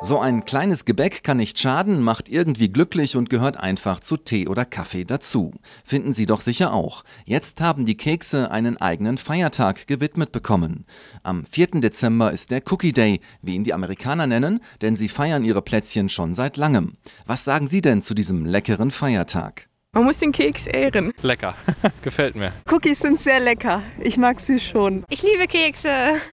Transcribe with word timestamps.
So 0.00 0.20
ein 0.20 0.44
kleines 0.44 0.84
Gebäck 0.84 1.24
kann 1.24 1.38
nicht 1.38 1.58
schaden, 1.58 2.00
macht 2.00 2.28
irgendwie 2.28 2.68
glücklich 2.68 3.16
und 3.16 3.30
gehört 3.30 3.56
einfach 3.56 3.98
zu 3.98 4.16
Tee 4.16 4.46
oder 4.46 4.64
Kaffee 4.64 5.04
dazu. 5.04 5.52
Finden 5.84 6.12
Sie 6.12 6.24
doch 6.24 6.40
sicher 6.40 6.72
auch. 6.72 7.02
Jetzt 7.24 7.60
haben 7.60 7.84
die 7.84 7.96
Kekse 7.96 8.52
einen 8.52 8.76
eigenen 8.76 9.18
Feiertag 9.18 9.88
gewidmet 9.88 10.30
bekommen. 10.30 10.86
Am 11.24 11.44
4. 11.44 11.80
Dezember 11.80 12.30
ist 12.30 12.52
der 12.52 12.62
Cookie 12.70 12.92
Day, 12.92 13.20
wie 13.42 13.56
ihn 13.56 13.64
die 13.64 13.74
Amerikaner 13.74 14.28
nennen, 14.28 14.60
denn 14.82 14.94
sie 14.94 15.08
feiern 15.08 15.44
ihre 15.44 15.62
Plätzchen 15.62 16.08
schon 16.08 16.36
seit 16.36 16.56
langem. 16.56 16.92
Was 17.26 17.44
sagen 17.44 17.66
Sie 17.66 17.80
denn 17.80 18.00
zu 18.00 18.14
diesem 18.14 18.46
leckeren 18.46 18.92
Feiertag? 18.92 19.67
Man 19.94 20.04
muss 20.04 20.18
den 20.18 20.32
Keks 20.32 20.66
ehren. 20.66 21.12
Lecker, 21.22 21.54
gefällt 22.02 22.36
mir. 22.36 22.52
Cookies 22.70 22.98
sind 22.98 23.18
sehr 23.18 23.40
lecker. 23.40 23.82
Ich 23.98 24.18
mag 24.18 24.38
sie 24.38 24.60
schon. 24.60 25.02
Ich 25.08 25.22
liebe 25.22 25.46
Kekse. 25.46 25.88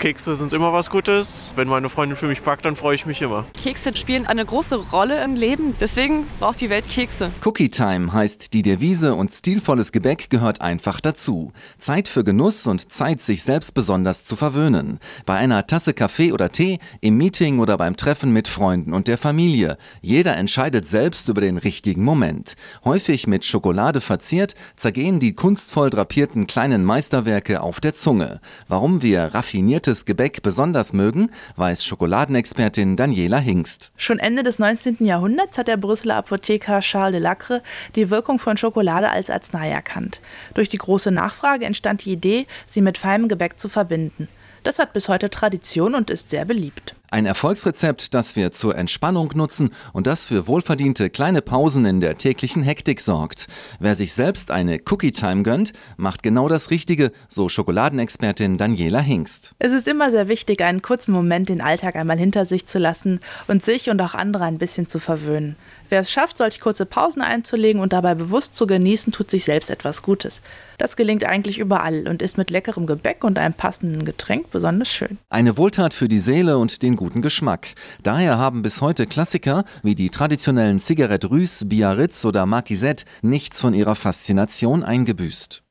Kekse 0.00 0.34
sind 0.34 0.52
immer 0.52 0.72
was 0.72 0.90
Gutes. 0.90 1.46
Wenn 1.54 1.68
meine 1.68 1.88
Freundin 1.88 2.16
für 2.16 2.26
mich 2.26 2.42
backt, 2.42 2.64
dann 2.64 2.74
freue 2.74 2.96
ich 2.96 3.06
mich 3.06 3.22
immer. 3.22 3.46
Kekse 3.56 3.96
spielen 3.96 4.26
eine 4.26 4.44
große 4.44 4.90
Rolle 4.90 5.22
im 5.22 5.36
Leben. 5.36 5.76
Deswegen 5.80 6.26
braucht 6.40 6.60
die 6.60 6.70
Welt 6.70 6.88
Kekse. 6.88 7.30
Cookie 7.44 7.70
Time 7.70 8.12
heißt 8.12 8.52
die 8.52 8.62
Devise 8.62 9.14
und 9.14 9.32
stilvolles 9.32 9.92
Gebäck 9.92 10.28
gehört 10.28 10.60
einfach 10.60 11.00
dazu. 11.00 11.52
Zeit 11.78 12.08
für 12.08 12.24
Genuss 12.24 12.66
und 12.66 12.90
Zeit, 12.92 13.20
sich 13.22 13.44
selbst 13.44 13.74
besonders 13.74 14.24
zu 14.24 14.34
verwöhnen. 14.34 14.98
Bei 15.24 15.36
einer 15.36 15.68
Tasse 15.68 15.94
Kaffee 15.94 16.32
oder 16.32 16.50
Tee, 16.50 16.80
im 17.00 17.16
Meeting 17.16 17.60
oder 17.60 17.76
beim 17.78 17.96
Treffen 17.96 18.32
mit 18.32 18.48
Freunden 18.48 18.92
und 18.92 19.06
der 19.06 19.18
Familie. 19.18 19.78
Jeder 20.02 20.36
entscheidet 20.36 20.88
selbst 20.88 21.28
über 21.28 21.40
den 21.40 21.58
richtigen 21.58 22.02
Moment. 22.02 22.56
Häufig 22.84 23.28
mit 23.28 23.35
mit 23.36 23.44
Schokolade 23.44 24.00
verziert, 24.00 24.54
zergehen 24.76 25.20
die 25.20 25.34
kunstvoll 25.34 25.90
drapierten 25.90 26.46
kleinen 26.46 26.82
Meisterwerke 26.86 27.60
auf 27.60 27.80
der 27.80 27.92
Zunge. 27.92 28.40
Warum 28.66 29.02
wir 29.02 29.24
raffiniertes 29.34 30.06
Gebäck 30.06 30.42
besonders 30.42 30.94
mögen, 30.94 31.28
weiß 31.56 31.84
Schokoladenexpertin 31.84 32.96
Daniela 32.96 33.36
Hingst. 33.36 33.90
Schon 33.98 34.18
Ende 34.18 34.42
des 34.42 34.58
19. 34.58 35.04
Jahrhunderts 35.04 35.58
hat 35.58 35.68
der 35.68 35.76
Brüsseler 35.76 36.16
Apotheker 36.16 36.80
Charles 36.80 37.12
de 37.12 37.20
Lacre 37.20 37.62
die 37.94 38.08
Wirkung 38.08 38.38
von 38.38 38.56
Schokolade 38.56 39.10
als 39.10 39.28
Arznei 39.28 39.68
erkannt. 39.68 40.22
Durch 40.54 40.70
die 40.70 40.78
große 40.78 41.10
Nachfrage 41.10 41.66
entstand 41.66 42.06
die 42.06 42.12
Idee, 42.12 42.46
sie 42.66 42.80
mit 42.80 42.96
feinem 42.96 43.28
Gebäck 43.28 43.60
zu 43.60 43.68
verbinden. 43.68 44.28
Das 44.62 44.78
hat 44.78 44.94
bis 44.94 45.10
heute 45.10 45.28
Tradition 45.28 45.94
und 45.94 46.08
ist 46.08 46.30
sehr 46.30 46.46
beliebt. 46.46 46.95
Ein 47.08 47.24
Erfolgsrezept, 47.24 48.14
das 48.14 48.34
wir 48.34 48.50
zur 48.50 48.76
Entspannung 48.76 49.30
nutzen 49.36 49.70
und 49.92 50.08
das 50.08 50.24
für 50.24 50.48
wohlverdiente 50.48 51.08
kleine 51.08 51.40
Pausen 51.40 51.84
in 51.86 52.00
der 52.00 52.18
täglichen 52.18 52.64
Hektik 52.64 53.00
sorgt. 53.00 53.46
Wer 53.78 53.94
sich 53.94 54.12
selbst 54.12 54.50
eine 54.50 54.80
Cookie 54.90 55.12
Time 55.12 55.44
gönnt, 55.44 55.72
macht 55.96 56.24
genau 56.24 56.48
das 56.48 56.70
Richtige, 56.70 57.12
so 57.28 57.48
Schokoladenexpertin 57.48 58.58
Daniela 58.58 58.98
Hingst. 58.98 59.54
Es 59.60 59.72
ist 59.72 59.86
immer 59.86 60.10
sehr 60.10 60.26
wichtig, 60.26 60.62
einen 60.62 60.82
kurzen 60.82 61.12
Moment 61.12 61.48
den 61.48 61.60
Alltag 61.60 61.94
einmal 61.94 62.18
hinter 62.18 62.44
sich 62.44 62.66
zu 62.66 62.80
lassen 62.80 63.20
und 63.46 63.62
sich 63.62 63.88
und 63.88 64.02
auch 64.02 64.14
andere 64.14 64.44
ein 64.44 64.58
bisschen 64.58 64.88
zu 64.88 64.98
verwöhnen. 64.98 65.54
Wer 65.88 66.00
es 66.00 66.10
schafft, 66.10 66.36
solche 66.36 66.60
kurze 66.60 66.84
Pausen 66.84 67.22
einzulegen 67.22 67.80
und 67.80 67.92
dabei 67.92 68.16
bewusst 68.16 68.56
zu 68.56 68.66
genießen, 68.66 69.12
tut 69.12 69.30
sich 69.30 69.44
selbst 69.44 69.70
etwas 69.70 70.02
Gutes. 70.02 70.42
Das 70.78 70.96
gelingt 70.96 71.24
eigentlich 71.24 71.58
überall 71.58 72.08
und 72.08 72.22
ist 72.22 72.36
mit 72.36 72.50
leckerem 72.50 72.86
Gebäck 72.86 73.22
und 73.22 73.38
einem 73.38 73.54
passenden 73.54 74.04
Getränk 74.04 74.50
besonders 74.50 74.88
schön. 74.88 75.18
Eine 75.30 75.56
Wohltat 75.56 75.94
für 75.94 76.08
die 76.08 76.18
Seele 76.18 76.58
und 76.58 76.82
den 76.82 76.95
guten 76.96 77.22
Geschmack. 77.22 77.74
Daher 78.02 78.38
haben 78.38 78.62
bis 78.62 78.80
heute 78.80 79.06
Klassiker 79.06 79.64
wie 79.82 79.94
die 79.94 80.10
traditionellen 80.10 80.78
Cigarette 80.78 81.28
Russe, 81.28 81.66
Biarritz 81.66 82.24
oder 82.24 82.46
Marquisette 82.46 83.04
nichts 83.22 83.60
von 83.60 83.74
ihrer 83.74 83.94
Faszination 83.94 84.82
eingebüßt. 84.82 85.65